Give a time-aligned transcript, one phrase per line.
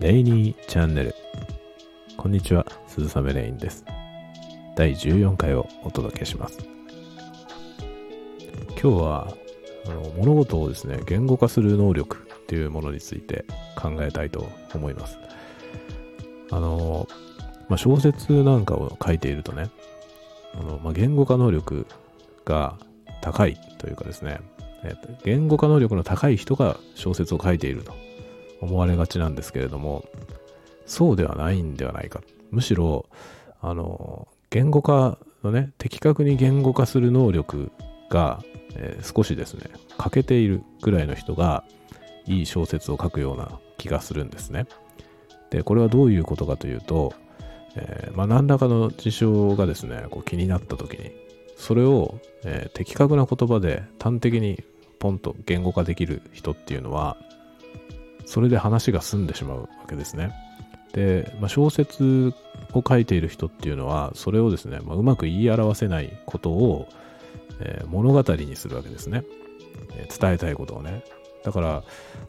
[0.00, 1.14] レイニーチャンネル。
[2.16, 3.84] こんにちは、鈴雨レインです。
[4.74, 6.56] 第14回をお届けします。
[8.82, 9.34] 今日は、
[9.84, 13.44] あの物事をですね、言語化する能力っていうものについて
[13.76, 15.18] 考えたいと思います。
[16.50, 17.06] あの、
[17.68, 19.68] まあ、小説なんかを書いているとね、
[20.54, 21.86] あのまあ、言語化能力
[22.46, 22.78] が
[23.20, 24.40] 高いというかですね、
[25.24, 27.92] 言語化能力の高い人が小説を書いていると
[28.60, 30.04] 思われがちなんですけれども、
[30.86, 32.20] そうではないんではないか。
[32.50, 33.06] むしろ、
[33.60, 37.70] あの、言語化のね、的確に言語化する能力
[38.10, 38.42] が、
[38.74, 41.64] えー少しですね、欠けているぐらいの人が、
[42.26, 44.66] いい小説を書くような気がするんですね。
[45.50, 47.12] で、これはどういうことかというと、
[47.76, 51.12] えーまあ、何らかの事象がですね、こう気になった時に、
[51.56, 54.62] それを、えー的確な言葉で端的に
[54.98, 57.16] ポンと言語化できる人っていうのは、
[58.30, 60.32] それで話が済んでしまうわけですね。
[60.92, 62.32] で、まあ、小説
[62.72, 66.88] を書いている人っていうのは、それをですね、まあ、うまく言い表せないことを、
[67.58, 69.24] えー物語にするわけですね、
[69.96, 71.02] えー伝えたいことをね。
[71.42, 71.82] だから、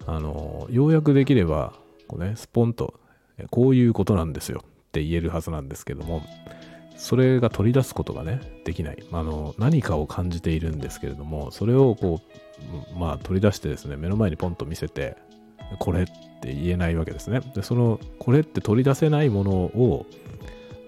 [0.08, 1.74] あのようやくできれば、
[2.08, 2.96] こうね、スポンと、
[3.38, 6.24] えこういうことなんですよって言えるはずなんですけども、
[6.98, 9.04] それが取り出すことがね、できない。
[9.12, 12.22] あの、何かを感じているんですけれども、それをこ
[12.96, 15.16] う、まあ取り出してですね、目の前にポンと見せて、
[15.80, 17.42] これって言えないわけですね。
[17.56, 20.06] で、その、これって取り出せないものを、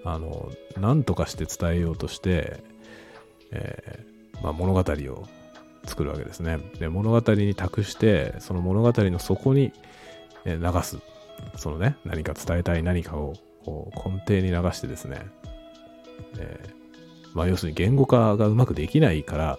[0.04, 2.62] あの、何とかして伝えようとして、
[3.50, 5.28] えーまあ、物語を
[5.84, 6.58] 作るわけですね。
[6.78, 9.72] で、物語に託して、その物語の底に
[10.44, 10.98] 流す。
[11.56, 13.34] そのね、何か伝えたい何かを
[13.66, 15.26] 根底に流してですね、
[16.38, 19.58] えーまあ、要するに言語化がうまくできないから、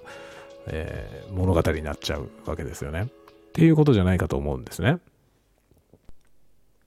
[0.68, 3.03] えー物語になっちゃうわけですよね。
[3.03, 5.00] っていうことじゃないかと思うんですね。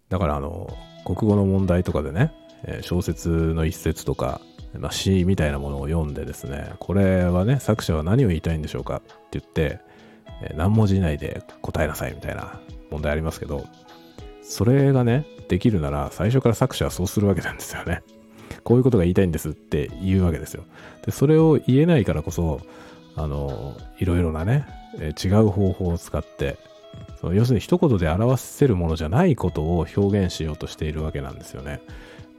[0.08, 2.32] だからあの、国語の問題とかでね、
[2.82, 4.40] 小説の一節とか、
[4.78, 9.80] まあ、詩みたいなものを読んでですね、これはね、作者は何を言いたいんでしょうかって言って、
[10.54, 12.60] 何文字以内で答えなさいみたいな
[12.90, 13.64] 問題ありますけど、
[14.42, 18.02] それがね、できるなら最初から作者はそうするわけなんですよね。
[18.64, 20.64] こういうことが言いたいんですって言うわけですよ。
[21.04, 22.60] で、それを言えないからこそ、
[23.16, 24.66] あの、いろいろなね、
[25.22, 26.58] 違う方法を使って、
[27.20, 31.80] その要するに一言で表せるものじゃないことを表現しようとしているわけなんですよね。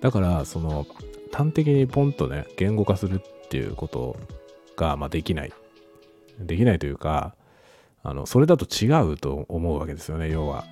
[0.02, 0.86] だから、その、
[1.32, 4.16] 端的にポンとね、言語化するっていうこと
[4.78, 5.54] が、まあ、できない。
[6.40, 7.36] できないというか、
[8.04, 10.66] あの、それだと違うと思うわけですよね、要は。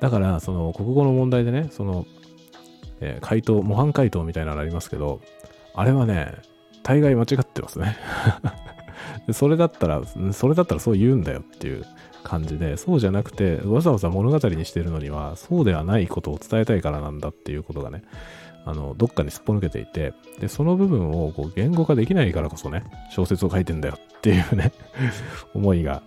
[0.00, 2.06] だから、その、国語の問題でね、その、
[3.00, 5.20] えー回答、模範回答みたいなのありますけど、
[5.74, 6.34] あれはね、
[6.82, 7.96] 大概間違ってますね。
[9.32, 10.02] それだったら、
[10.32, 11.84] それだったらそう言うんだよっていう
[12.22, 18.02] 感じで、そうじゃなくて、わざわざ物語にしてるのには、そうではないことを伝えたいからなんだっていうことがね、
[18.64, 24.72] あの、どっかにすっぽ抜けていて、で、その部分をこう言語化できないからこそね、小説を書いてんだよっていうね、
[25.54, 26.02] 思いが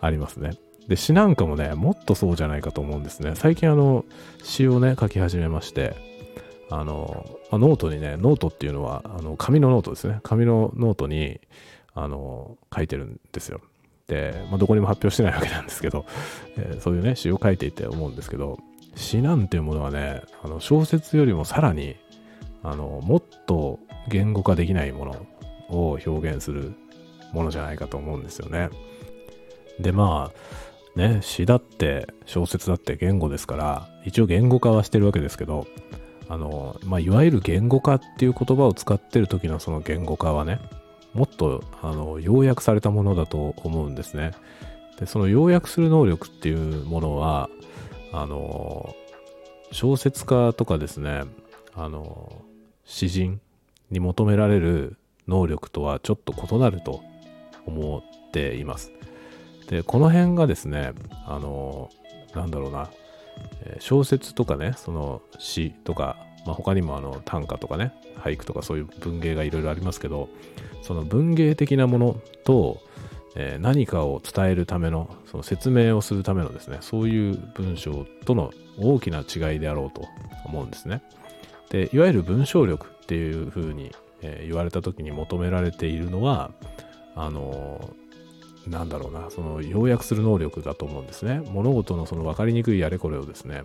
[0.00, 0.52] ありますね。
[0.88, 3.32] で、詩なんかもね、もっとそうじゃないかと思うんですね。
[3.34, 4.04] 最近あの、
[4.42, 5.94] 詩をね、書き始めまして、
[6.70, 10.20] あの、まあノートにね、ノートっていうのは、あの、紙のノートですね。
[10.22, 11.40] 紙のノートに、
[11.94, 13.60] あの、書いてるんですよ。
[14.10, 16.04] で、まあ、どこにも発表してないわけなんですけど、
[16.58, 18.58] えーそういうね、詩を書いていて思うんですけど、
[18.96, 21.96] 詩なんていうものはね、あの小説よりもさらに、
[22.64, 23.78] あの、もっと
[24.08, 25.26] 言語化できないもの
[25.68, 26.74] を表現する
[27.32, 28.68] ものじゃないかと思うんですよね。
[29.78, 35.68] で、まあ、ね、詩だって小説だって言語ですから、一応言語化はしてるわけですけど、
[36.28, 40.60] あの、まあ、いわゆる言語化っていう言葉を使ってる時のその言語化はね、
[41.14, 44.32] もっと、あの、要約されたものだと思うんですね。
[44.98, 47.48] で、その要約する能力っていうものは、
[48.12, 48.94] あの、
[49.72, 51.24] 小説家とかですね、
[51.74, 52.42] あの、
[52.84, 53.40] 詩人
[53.90, 54.96] に求められる
[55.28, 57.02] 能力とはちょっと異なると
[57.66, 58.92] 思っています。
[59.68, 60.92] で、この辺がですね、
[61.26, 61.90] あの、
[62.34, 62.90] なんだろうな、
[63.78, 66.16] 小説とかね、その詩とか、
[66.46, 70.28] まあ、他にもあの短歌とかね、俳句とかそういう文芸がいろいろありますけど、
[70.82, 72.80] その文芸的なものと、
[73.36, 80.08] えー何かを伝えるための、その説明をするためのですね、そういう文章との大きな違いであろうと
[80.44, 81.02] 思うんですね。
[81.70, 86.50] で、いわゆる文章力っていうふうに、えー言われた時に求められているのは、
[87.14, 88.00] あのー
[88.68, 91.40] なんだろうな、その要約する能力だと思うんですね。
[91.50, 93.62] 物事のその分かりにくいあれこれをですね、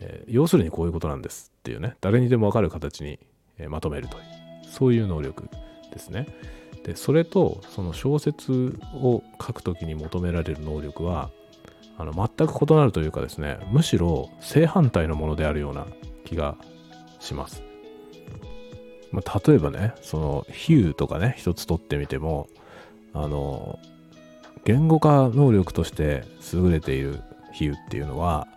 [0.00, 3.18] えー要するにこういうことなんですっていうね、誰にでも分かる形に、
[3.58, 4.24] えまとめるという、
[4.68, 5.48] そういう能力
[5.92, 6.26] ですね。
[6.84, 11.30] で、それと、その小説を書くときに求められる能力は、
[12.00, 15.86] あの全く異なるというかですねむしろ正反対のものであるような
[16.24, 16.56] 気が
[17.18, 17.62] します、
[19.12, 22.48] まあ、例えばねその比喩とかね一つ取ってみても
[23.12, 23.78] あの
[24.64, 26.24] 言語化能力として
[26.54, 27.20] 優れている
[27.52, 28.48] 比喩っていうのは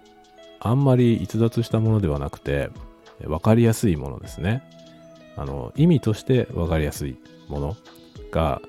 [0.64, 2.70] あんまり逸脱したものではなくて
[3.22, 4.64] 分かりやすいものですね。
[5.36, 7.18] あの意味として分かりやすい
[7.48, 7.78] もの
[8.32, 8.62] が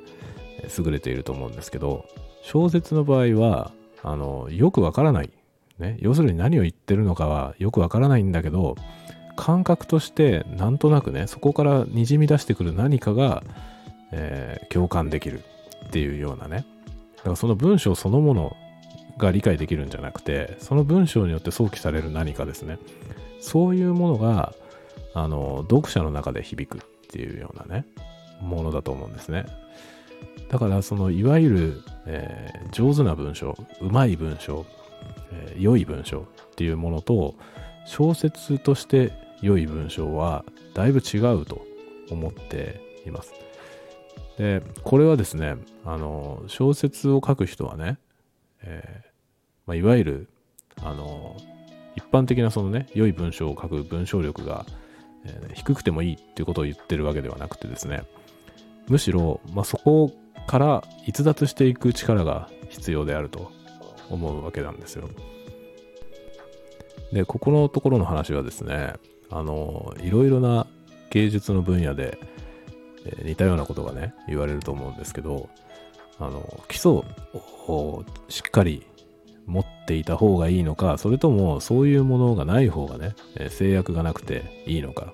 [0.79, 2.07] 優れていると思うんですけど
[2.43, 3.71] 小説の場合は
[4.03, 5.31] あのよくわからない、
[5.79, 8.77] ね、要するに何を言ってるのかはよくわからないんだけど
[9.37, 13.43] 感覚としてなんとなくねそこからにじみ出してくる何かが、
[14.11, 15.43] えー、共感できる
[15.87, 16.65] っていうようなね。
[17.17, 18.57] だからその文章そのもの
[19.19, 22.79] が理解できるんじゃなくてその文章によって想起される何かですね
[23.41, 24.55] そういうものが
[25.15, 26.81] あの読者の中で響くっ
[27.11, 27.87] ていうようなね
[28.41, 29.47] ものだと思うんですね
[30.51, 34.67] だからそのいわゆる、えー、上手な文章うまい文章、
[35.33, 36.25] えー、良い文章っ
[36.57, 37.35] ていうものと
[37.87, 40.45] 小説として良い文章は
[40.75, 41.63] だいぶ違うと
[42.11, 43.33] 思っています。
[44.39, 47.99] でこれはですねあの小説を書く人はね、
[48.65, 49.09] えー
[49.67, 50.29] まあ、いわゆる
[50.83, 51.37] あの
[51.97, 54.67] 一般的なそのね良い文章を書く文章力が、
[55.25, 58.03] えー、低くてもいいっていうことを言ってるわけではなくてですね
[58.89, 60.13] むしろ、まあ、そこ
[60.47, 63.51] から逸脱していく力が必要であると
[64.11, 65.09] 思うわけなんですよ。
[67.13, 68.95] で、ここのところの話はですね、
[69.31, 70.67] あの、いろいろな
[71.11, 72.19] 芸術の分野で、
[73.07, 75.49] え似たようなことがね、言われると思うんですけど、
[76.19, 78.87] あの、基礎をしっかり
[79.47, 83.15] 持っていた方がいいのか、それともそういうものがない方がね、
[83.51, 85.13] 制約がなくていいのか、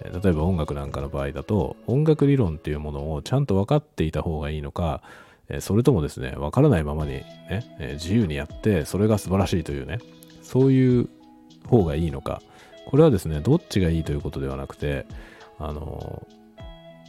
[0.00, 5.02] 例えば音楽なんかの場合だと音楽理論っていうものをちゃんと分かっていた方がいいのか
[5.60, 9.98] それともですね分からないままにね自由にやってそれが素晴らしいというね
[10.42, 11.08] そういう
[11.66, 12.42] 方がいいのか。
[12.88, 15.06] これはですねどっちがいいということではなくて
[15.58, 16.24] あの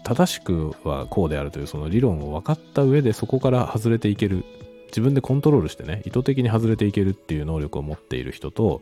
[0.07, 4.45] 正しくはこうであるというその理論を分かった上でそこから外れていける
[4.88, 8.81] 自分でコントロールしてね意図的に外れていけるっていう能力を持っている人と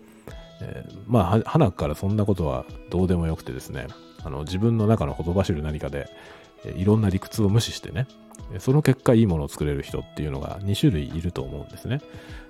[0.61, 3.87] えー、まあ、花からそんなことはどうでもよくてですね、
[4.23, 6.07] あの自分の中のほとばしる何かで、
[6.63, 8.07] えー、いろんな理屈を無視してね、
[8.59, 12.01] その結果いいものを作れる人っていうのが2種類いると思うんですね。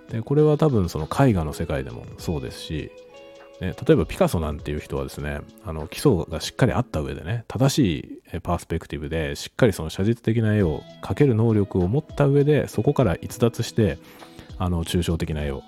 [0.10, 2.92] で、これは多分その絵画の世界でもそうですし、
[3.62, 13.98] ね、例えばピカソなんていう人はですね、あの基礎がしっかりあった上でね、正しいパースペクティブでしっかりその写実的な絵を描ける能力を持った上で、そこから逸脱して、
[14.57, 15.63] あの抽象的な絵を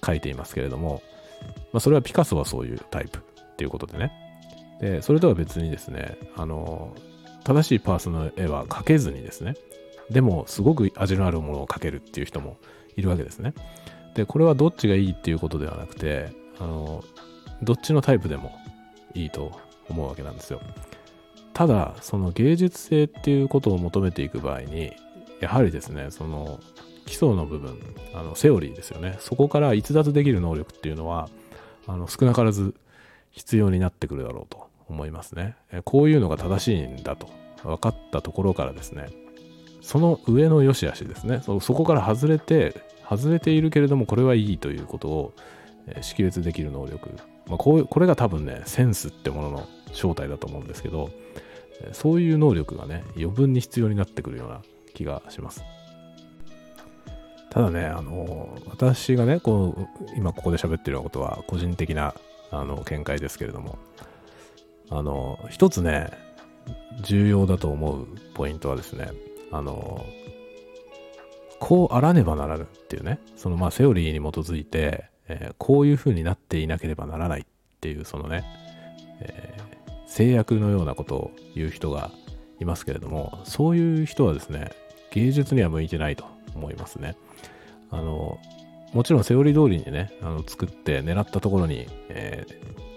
[0.00, 1.02] 描いていますけれども、
[1.72, 4.12] まあ、それはピカソはそういうタイプっていうことでね。
[4.80, 6.94] で、それとは別にですね、あの、
[7.44, 9.54] 正しいパースの絵は描けずにですね、
[10.10, 12.58] でもすごく味のあるものを描けるっていう人も
[12.96, 13.54] いるわけですね。
[14.14, 17.04] で、これはどっちがいいっていうことではなくて、あの、
[17.62, 18.58] どっちのタイプでも
[19.14, 19.52] いいと
[19.88, 20.60] 思うわけなんですよ。
[21.54, 24.92] ただ、その芸術性っていうことを求めていく場合に、
[25.40, 26.60] やはりですね、その
[27.06, 27.78] 基礎の部分、
[28.14, 29.16] あのセオリーですよね。
[29.20, 31.28] そこから逸脱できる能力っていうのは、
[31.86, 32.74] あの少なからず
[33.32, 35.56] 必要になってくるだろうと思いますね。
[35.84, 37.28] こういうのが正しいんだと
[37.64, 39.08] 分かったところからですね、
[39.80, 45.34] その上の良し悪しですねそ、そこから外れて、外れているけれどもこれはいいということを
[46.00, 47.10] 識別できる能力。
[47.46, 51.10] まあ、こうこれが多分ね、センスってものの正体だと思うんですけど、
[51.92, 54.62] そういう能力がね、余分に必要になってくるような
[54.94, 55.64] 気がします。
[57.50, 62.14] ただね、あの、私がね、こう、今ここで喋ってるようなことは個人的な、
[62.50, 63.78] あの、見解ですけれども、
[64.88, 66.10] あの、一つね、
[67.02, 69.10] 重要だと思うポイントはですね、
[69.50, 70.06] あの、
[71.58, 77.44] こうあらねばならぬっていうね、そのまあセオリーに基づいて、えー、こういう風になっていなければならないっ
[77.80, 78.44] ていう、そのね、
[79.20, 82.10] えー、制約のようなことを言う人が
[82.60, 84.72] いますけれども、そういう人はですね、
[85.10, 86.24] 芸術には向いてないと
[86.54, 87.16] 思いますね。
[87.90, 88.38] あの、
[88.92, 92.44] もちろんセオリー通りにね、あの作って狙ったところに、え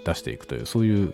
[0.03, 1.13] ー、出していくという、そういう、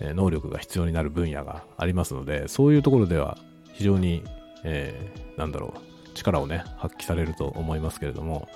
[0.00, 3.36] 能力が必要になる分野がありますので、そういうところでは
[3.74, 4.24] 非常に、
[4.64, 8.48] えー、なんだろう、力をね、発揮されると思いますけれども、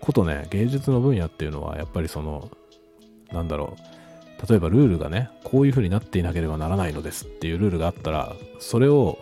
[0.00, 2.50] ことね、芸術の分野っていうのは、やっぱりその、
[3.32, 9.18] なんだろう、例えばルールがね、こういう風になっていなければならないのですっていうルールがあったら、それを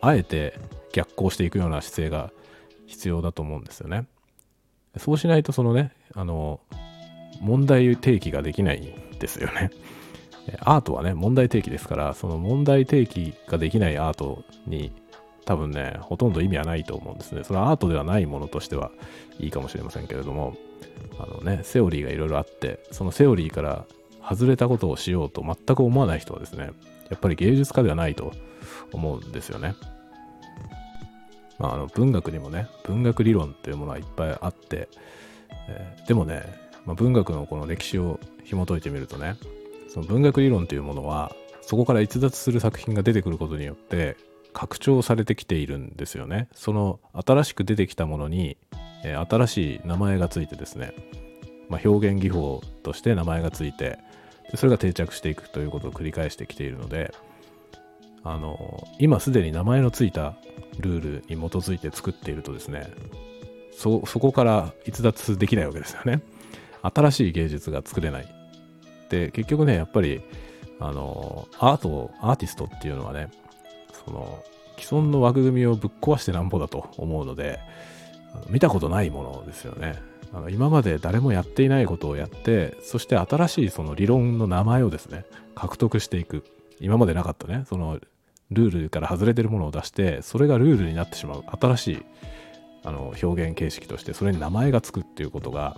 [0.00, 0.58] あえて
[0.92, 2.32] 逆行していくような姿勢が
[2.86, 4.06] 必要だと思うんですよね。
[4.96, 6.60] そうしないとそのね、あの、
[7.40, 9.70] 問題提起ができないんですよね。
[10.60, 14.92] アートはね、問題提起ですから、その問題提起ができないアートに
[15.46, 17.44] 多分ね、ほとんど意味はないと思うんですね。
[17.44, 18.90] それはアートではないものとしては
[19.38, 20.56] いいかもしれませんけれども、
[21.18, 23.86] あのね、セオリーがいろいろあって、そのセオリーから
[24.28, 26.70] 外れたことをしようと全く思わない人はですね、
[27.10, 28.32] やっぱり芸術家ではないと
[28.92, 29.76] 思うんですよね。
[31.60, 34.88] まあ、あの文学にもね、文学理論っていうものはいっぱいあって、
[35.68, 36.42] えー、でもね、
[36.84, 39.36] まあ、文学のこの歴史を紐解いてみるとね、
[39.88, 41.30] その文学理論というものは、
[41.62, 44.16] そこから逸脱する作品が出てくることによって、
[44.56, 46.48] 拡張されてきているんですよね。
[46.54, 48.56] その新しく出てきたものに、
[49.04, 50.94] えー、新しい名前がついてですね、
[51.68, 53.98] まあ、表現技法として名前がついて
[54.50, 57.14] で、それが定着していくということを繰り返してきているので、
[58.24, 60.36] あの、今すでに名前のついた
[60.78, 62.86] ルールに基づいて作っているとですね、
[63.72, 66.22] そ、そこから逸脱できないわけですよね。
[66.82, 68.34] 新しい芸術が作れない。
[69.10, 70.22] で、結局ね、やっぱり、
[70.80, 73.28] あの、アート、アーティストっていうのはね、
[74.06, 74.42] その、
[74.78, 77.58] 既存の枠組みをぶっ壊してなんぼだと思うので、
[78.36, 80.00] の見たことないものですよね。
[80.32, 86.44] あの今まで誰もやっていないことをやって、そして新しいその理論の名前をですね、獲得していく。
[86.80, 87.98] 今までなかったね、その
[88.50, 91.44] ルールから外れてるものを出して、それがルールになってしまう。
[91.60, 92.02] 新しい
[92.84, 95.76] あの表現形式として、それに名前がつくっていうことが、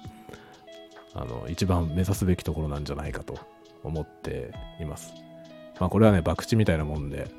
[1.14, 3.38] あの一番目指すべきところなんじゃないかと
[3.82, 5.12] 思っています。
[5.78, 7.30] まあこれはね、博打みたいなもんで、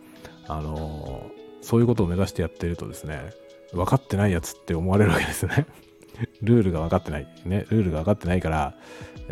[0.50, 3.32] あのそういうことを目指してやってるとですね、
[3.72, 5.66] 分かってないやつって思われるわけですね。
[6.42, 7.28] ルールが分かってない。
[7.46, 8.76] ね、ルールが分かってないから、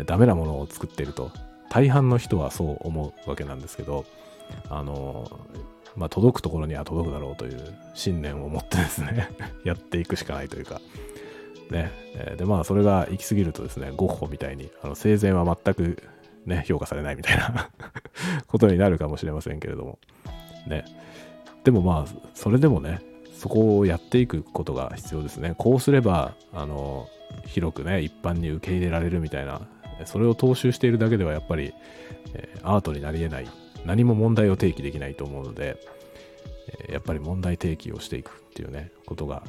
[0.06, 1.30] ダメなものを作ってると。
[1.70, 4.04] 大半の人はそう思うわけなんですけど、
[4.70, 5.30] あの、
[5.96, 9.28] まあ、届くところには届くだろうという信念を持ってですね
[9.64, 10.80] やっていくしかないというか、
[11.70, 11.90] ね。
[12.36, 16.02] で、まあ、それが行き過ぎるとですね、ゴッホみたいに、あの生前は全く
[16.46, 17.70] ね、評価されないみたいな
[18.46, 19.98] ことになるかもしれませんけれども、
[20.66, 20.84] ね。
[21.64, 23.00] でもまあ、それでもね、
[23.34, 25.54] そこをやっていくことが必要ですね。
[25.58, 27.08] こうすれば、あの、
[27.46, 29.60] 広くね、一般に受け入れられるみたいな、
[30.06, 31.72] それを踏襲しているだけではやっぱり、
[32.34, 33.48] えー、アートになり得ない、
[33.84, 35.76] 何も問題を提起できないと思うので、
[36.80, 39.42] えー、やっぱり問題提起をしていくっていうね、ことが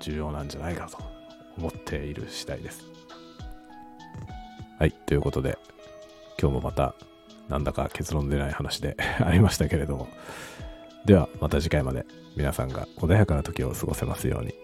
[0.00, 0.98] 重要なんじゃないかと
[1.56, 2.84] 思っている次第です。
[4.78, 5.58] はい、ということで、
[6.40, 6.94] 今日もまた、
[7.52, 10.08] なんだか結論出ない話で ありましたけれども、
[11.04, 14.54] ではまた次回まで皆さんが穏やかな時を過ごせますように。